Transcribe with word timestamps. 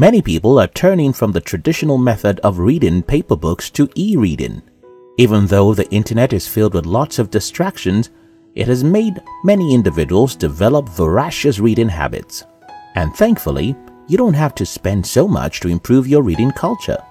Many 0.00 0.22
people 0.22 0.58
are 0.58 0.66
turning 0.66 1.12
from 1.12 1.32
the 1.32 1.42
traditional 1.42 1.98
method 1.98 2.40
of 2.40 2.58
reading 2.58 3.02
paper 3.02 3.36
books 3.36 3.68
to 3.72 3.86
e-reading. 3.94 4.62
Even 5.18 5.46
though 5.46 5.74
the 5.74 5.90
internet 5.90 6.32
is 6.32 6.48
filled 6.48 6.72
with 6.72 6.86
lots 6.86 7.18
of 7.18 7.28
distractions, 7.28 8.08
it 8.54 8.66
has 8.66 8.82
made 8.82 9.20
many 9.44 9.74
individuals 9.74 10.34
develop 10.34 10.88
voracious 10.88 11.58
reading 11.58 11.90
habits. 11.90 12.44
And 12.94 13.14
thankfully, 13.14 13.76
you 14.08 14.16
don't 14.16 14.32
have 14.32 14.54
to 14.54 14.64
spend 14.64 15.06
so 15.06 15.28
much 15.28 15.60
to 15.60 15.68
improve 15.68 16.08
your 16.08 16.22
reading 16.22 16.52
culture. 16.52 17.04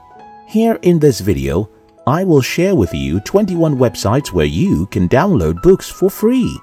Here 0.47 0.79
in 0.81 0.97
this 0.97 1.19
video, 1.19 1.69
I 2.07 2.23
will 2.23 2.41
share 2.41 2.73
with 2.73 2.91
you 2.91 3.19
21 3.19 3.77
websites 3.77 4.33
where 4.33 4.47
you 4.47 4.87
can 4.87 5.07
download 5.07 5.61
books 5.61 5.87
for 5.91 6.09
free. 6.09 6.59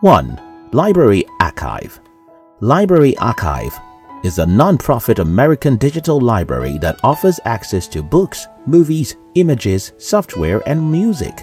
1. 0.00 0.70
Library 0.72 1.24
Archive 1.38 2.00
Library 2.58 3.16
Archive 3.18 3.78
is 4.24 4.38
a 4.38 4.46
non-profit 4.46 5.18
American 5.18 5.76
digital 5.76 6.18
library 6.18 6.78
that 6.78 6.98
offers 7.04 7.38
access 7.44 7.86
to 7.86 8.02
books, 8.02 8.48
movies, 8.66 9.16
images, 9.34 9.92
software, 9.98 10.66
and 10.66 10.90
music. 10.90 11.36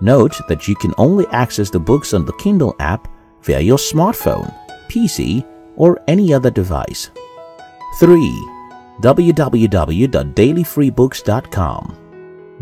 Note 0.00 0.40
that 0.48 0.66
you 0.66 0.74
can 0.76 0.94
only 0.96 1.26
access 1.26 1.68
the 1.68 1.78
books 1.78 2.14
on 2.14 2.24
the 2.24 2.32
Kindle 2.38 2.74
app 2.78 3.06
via 3.46 3.60
your 3.60 3.78
smartphone, 3.78 4.52
PC, 4.88 5.46
or 5.76 6.00
any 6.08 6.34
other 6.34 6.50
device. 6.50 7.10
3 7.98 8.56
www.dailyfreebooks.com. 9.00 11.96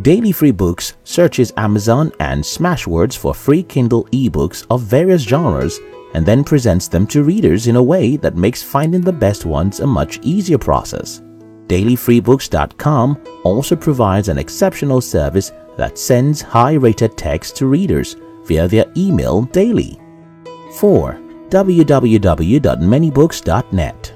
Daily 0.02 0.32
Free 0.32 0.50
Books 0.50 0.96
searches 1.04 1.52
Amazon 1.56 2.10
and 2.18 2.42
Smashwords 2.42 3.16
for 3.16 3.32
free 3.32 3.62
Kindle 3.62 4.06
ebooks 4.06 4.66
of 4.68 4.82
various 4.82 5.22
genres 5.22 5.78
and 6.14 6.26
then 6.26 6.42
presents 6.42 6.88
them 6.88 7.06
to 7.06 7.22
readers 7.22 7.68
in 7.68 7.76
a 7.76 7.82
way 7.82 8.16
that 8.16 8.36
makes 8.36 8.60
finding 8.62 9.00
the 9.00 9.12
best 9.12 9.46
ones 9.46 9.78
a 9.78 9.86
much 9.86 10.18
easier 10.22 10.58
process. 10.58 11.22
DailyFreeBooks.com 11.68 13.20
also 13.44 13.76
provides 13.76 14.28
an 14.28 14.38
exceptional 14.38 15.00
service 15.00 15.52
that 15.76 15.98
sends 15.98 16.40
high-rated 16.40 17.16
text 17.16 17.56
to 17.56 17.66
readers 17.66 18.16
via 18.46 18.68
their 18.68 18.86
email 18.96 19.42
daily. 19.42 20.00
4. 20.74 21.20
www.manybooks.net 21.48 24.14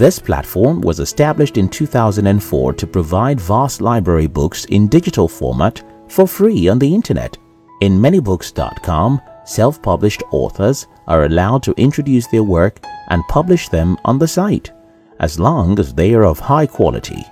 this 0.00 0.18
platform 0.18 0.80
was 0.80 0.98
established 0.98 1.58
in 1.58 1.68
2004 1.68 2.72
to 2.72 2.86
provide 2.86 3.38
vast 3.38 3.82
library 3.82 4.26
books 4.26 4.64
in 4.64 4.88
digital 4.88 5.28
format 5.28 5.84
for 6.08 6.26
free 6.26 6.68
on 6.68 6.78
the 6.78 6.94
internet. 6.94 7.36
In 7.82 7.98
manybooks.com, 7.98 9.20
self-published 9.44 10.22
authors 10.32 10.86
are 11.06 11.26
allowed 11.26 11.62
to 11.64 11.74
introduce 11.76 12.26
their 12.28 12.42
work 12.42 12.82
and 13.08 13.22
publish 13.28 13.68
them 13.68 13.98
on 14.06 14.18
the 14.18 14.26
site, 14.26 14.72
as 15.18 15.38
long 15.38 15.78
as 15.78 15.92
they 15.92 16.14
are 16.14 16.24
of 16.24 16.38
high 16.38 16.64
quality. 16.64 17.22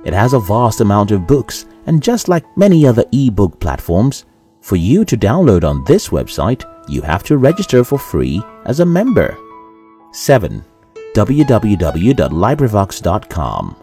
It 0.05 0.13
has 0.13 0.35
a 0.35 0.41
vast 0.41 0.83
amount 0.83 1.11
of 1.11 1.27
books 1.27 1.65
and 1.87 2.03
just 2.03 2.29
like 2.29 2.45
many 2.55 2.87
other 2.87 3.07
ebook 3.13 3.59
platforms, 3.61 4.27
for 4.61 4.77
you 4.77 5.07
to 5.07 5.17
download 5.17 5.65
on 5.65 5.85
this 5.85 6.11
website, 6.11 6.71
you 6.89 7.03
have 7.03 7.23
to 7.25 7.39
register 7.39 7.85
for 7.85 7.99
free 7.99 8.43
as 8.65 8.81
a 8.81 8.87
member. 8.87 9.37
7 10.13 10.65
www.librivox.com. 11.15 13.77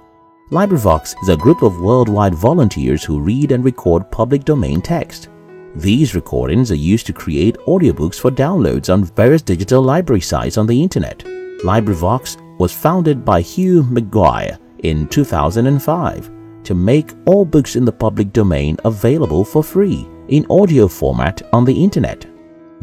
LibriVox 0.52 1.16
is 1.24 1.30
a 1.30 1.38
group 1.38 1.64
of 1.64 1.82
worldwide 1.82 2.36
volunteers 2.36 3.04
who 3.04 3.20
read 3.20 3.52
and 3.52 3.66
record 3.66 4.12
public 4.12 4.46
domain 4.46 4.80
text. 4.82 5.30
These 5.74 6.14
recordings 6.14 6.72
are 6.72 6.76
used 6.76 7.08
to 7.08 7.14
create 7.14 7.58
audiobooks 7.66 8.20
for 8.20 8.30
downloads 8.30 8.94
on 8.94 9.06
various 9.06 9.42
digital 9.42 9.82
library 9.82 10.22
sites 10.22 10.60
on 10.60 10.68
the 10.68 10.80
internet. 10.80 11.24
LibriVox 11.64 12.38
was 12.60 12.72
founded 12.72 13.26
by 13.26 13.42
Hugh 13.42 13.82
McGuire 13.82 14.60
in 14.84 15.08
2005 15.08 16.32
to 16.66 16.76
make 16.76 17.14
all 17.26 17.46
books 17.46 17.76
in 17.76 17.84
the 17.84 17.92
public 17.92 18.32
domain 18.32 18.78
available 18.86 19.44
for 19.44 19.64
free 19.64 20.08
in 20.28 20.46
audio 20.52 20.88
format 20.88 21.42
on 21.52 21.66
the 21.66 21.84
internet. 21.84 22.28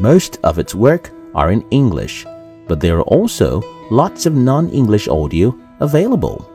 Most 0.01 0.39
of 0.43 0.57
its 0.57 0.73
work 0.73 1.11
are 1.35 1.51
in 1.51 1.63
English, 1.69 2.25
but 2.67 2.79
there 2.79 2.97
are 2.97 3.03
also 3.03 3.61
lots 3.91 4.25
of 4.25 4.33
non-English 4.33 5.07
audio 5.07 5.55
available. 5.79 6.49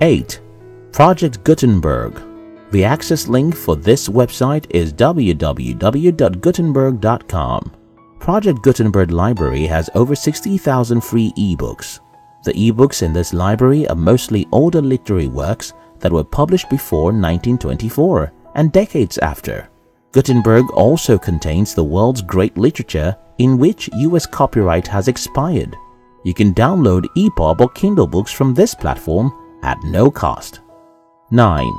8. 0.00 0.40
Project 0.90 1.44
Gutenberg 1.44 2.22
The 2.70 2.84
access 2.84 3.28
link 3.28 3.54
for 3.54 3.76
this 3.76 4.08
website 4.08 4.64
is 4.70 4.94
www.gutenberg.com. 4.94 7.72
Project 8.18 8.62
Gutenberg 8.62 9.10
Library 9.10 9.66
has 9.66 9.90
over 9.94 10.14
60,000 10.14 11.02
free 11.02 11.34
ebooks. 11.36 12.00
The 12.44 12.54
ebooks 12.54 13.02
in 13.02 13.12
this 13.12 13.34
library 13.34 13.86
are 13.88 13.94
mostly 13.94 14.48
older 14.52 14.80
literary 14.80 15.28
works 15.28 15.74
that 15.98 16.12
were 16.12 16.24
published 16.24 16.70
before 16.70 17.12
1924 17.12 18.32
and 18.54 18.72
decades 18.72 19.18
after. 19.18 19.68
Gutenberg 20.12 20.70
also 20.72 21.16
contains 21.16 21.72
the 21.74 21.84
world's 21.84 22.22
great 22.22 22.58
literature 22.58 23.16
in 23.38 23.58
which 23.58 23.88
US 23.92 24.26
copyright 24.26 24.88
has 24.88 25.06
expired. 25.08 25.76
You 26.24 26.34
can 26.34 26.52
download 26.52 27.06
EPUB 27.16 27.60
or 27.60 27.68
Kindle 27.70 28.08
books 28.08 28.32
from 28.32 28.52
this 28.52 28.74
platform 28.74 29.32
at 29.62 29.78
no 29.84 30.10
cost. 30.10 30.60
9. 31.30 31.72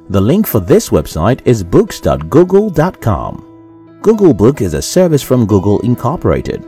The 0.10 0.22
link 0.22 0.46
for 0.46 0.60
this 0.60 0.90
website 0.90 1.42
is 1.46 1.64
books.google.com. 1.64 4.00
Google 4.04 4.34
Book 4.36 4.62
is 4.62 4.76
a 4.76 4.82
service 4.82 5.24
from 5.24 5.48
Google 5.48 5.80
Incorporated 5.80 6.64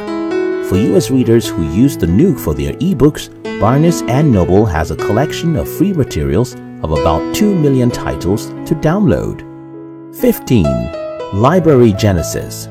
For 0.69 0.77
US 0.77 1.11
readers 1.11 1.49
who 1.49 1.71
use 1.75 1.97
the 1.97 2.07
Nook 2.07 2.39
for 2.39 2.55
their 2.55 2.73
ebooks, 2.75 3.29
Barnes 3.61 4.01
& 4.03 4.03
Noble 4.03 4.65
has 4.65 4.91
a 4.91 4.97
collection 4.97 5.57
of 5.57 5.69
free 5.69 5.93
materials 5.93 6.55
of 6.83 6.91
about 6.91 7.35
2 7.35 7.55
million 7.55 7.91
titles 7.91 8.47
to 8.47 8.75
download. 8.75 9.43
15. 10.17 10.65
Library 11.35 11.93
Genesis 11.93 12.69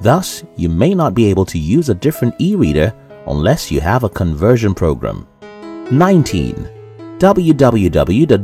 Thus, 0.00 0.44
you 0.56 0.68
may 0.68 0.94
not 0.94 1.14
be 1.14 1.24
able 1.26 1.46
to 1.46 1.58
use 1.58 1.88
a 1.88 1.94
different 1.94 2.34
e-reader 2.38 2.92
unless 3.26 3.70
you 3.70 3.80
have 3.80 4.04
a 4.04 4.08
conversion 4.08 4.74
program. 4.74 5.26
19. 5.90 6.68
www.baen.com 7.18 8.38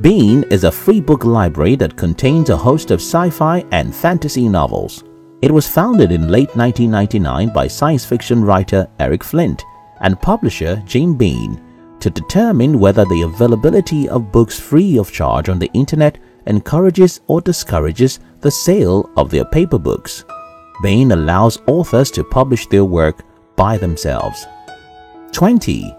Baen 0.00 0.42
is 0.50 0.64
a 0.64 0.72
free 0.72 1.00
book 1.00 1.24
library 1.24 1.76
that 1.76 1.96
contains 1.96 2.50
a 2.50 2.56
host 2.56 2.90
of 2.90 3.00
sci-fi 3.00 3.64
and 3.70 3.94
fantasy 3.94 4.48
novels. 4.48 5.04
It 5.42 5.52
was 5.52 5.68
founded 5.68 6.12
in 6.12 6.28
late 6.28 6.56
1999 6.56 7.52
by 7.52 7.68
science 7.68 8.06
fiction 8.06 8.42
writer 8.42 8.88
Eric 8.98 9.22
Flint 9.22 9.62
and 10.00 10.18
publisher 10.20 10.82
Jim 10.86 11.14
Baen 11.14 11.62
to 12.00 12.10
determine 12.10 12.78
whether 12.78 13.04
the 13.04 13.22
availability 13.22 14.08
of 14.08 14.32
books 14.32 14.58
free 14.58 14.98
of 14.98 15.12
charge 15.12 15.48
on 15.48 15.58
the 15.58 15.70
internet 15.74 16.18
encourages 16.46 17.20
or 17.26 17.40
discourages 17.40 18.20
the 18.40 18.50
sale 18.50 19.10
of 19.16 19.30
their 19.30 19.44
paper 19.44 19.78
books. 19.78 20.24
Baen 20.82 21.12
allows 21.12 21.58
authors 21.66 22.10
to 22.12 22.24
publish 22.24 22.66
their 22.66 22.84
work 22.84 23.22
by 23.56 23.78
themselves. 23.78 24.46
20. 25.32 25.94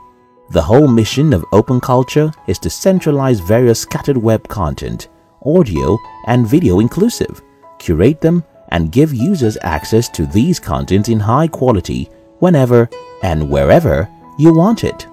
The 0.51 0.61
whole 0.61 0.87
mission 0.87 1.33
of 1.33 1.43
Open 1.51 1.81
Culture 1.81 2.31
is 2.47 2.57
to 2.59 2.69
centralize 2.69 3.41
various 3.41 3.81
scattered 3.81 4.15
web 4.15 4.47
content, 4.47 5.09
audio 5.45 5.97
and 6.27 6.47
video 6.47 6.79
inclusive, 6.79 7.41
curate 7.79 8.21
them, 8.21 8.45
and 8.69 8.93
give 8.93 9.13
users 9.13 9.57
access 9.61 10.07
to 10.09 10.25
these 10.25 10.57
contents 10.57 11.09
in 11.09 11.19
high 11.19 11.47
quality 11.47 12.09
whenever 12.39 12.89
and 13.23 13.49
wherever 13.49 14.07
you 14.37 14.53
want 14.53 14.85
it. 14.85 15.05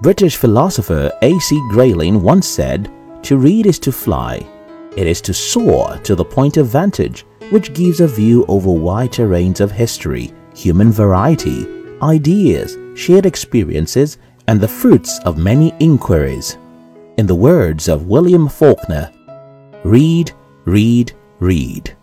British 0.00 0.36
philosopher 0.36 1.12
A.C. 1.20 1.60
Grayling 1.70 2.22
once 2.22 2.46
said, 2.46 2.90
To 3.22 3.38
read 3.38 3.66
is 3.66 3.78
to 3.80 3.92
fly. 3.92 4.46
It 4.96 5.06
is 5.06 5.20
to 5.22 5.34
soar 5.34 5.98
to 6.04 6.14
the 6.14 6.24
point 6.24 6.56
of 6.56 6.66
vantage, 6.66 7.24
which 7.50 7.74
gives 7.74 8.00
a 8.00 8.08
view 8.08 8.44
over 8.48 8.70
wide 8.70 9.12
terrains 9.12 9.60
of 9.60 9.70
history, 9.70 10.32
human 10.54 10.90
variety, 10.90 11.66
ideas, 12.02 12.76
shared 12.94 13.26
experiences, 13.26 14.18
and 14.48 14.60
the 14.60 14.68
fruits 14.68 15.20
of 15.24 15.38
many 15.38 15.74
inquiries. 15.78 16.58
In 17.18 17.26
the 17.26 17.34
words 17.34 17.88
of 17.88 18.06
William 18.06 18.48
Faulkner, 18.48 19.12
read, 19.84 20.32
read, 20.64 21.12
read. 21.38 21.96